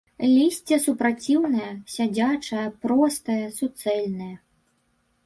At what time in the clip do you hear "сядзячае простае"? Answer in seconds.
1.95-3.37